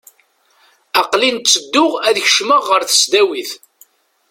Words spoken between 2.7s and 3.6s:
tesdawit.